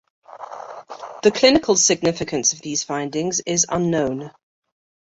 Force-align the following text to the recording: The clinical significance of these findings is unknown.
The 1.21 1.29
clinical 1.29 1.75
significance 1.75 2.53
of 2.53 2.61
these 2.61 2.83
findings 2.83 3.39
is 3.41 3.67
unknown. 3.69 4.31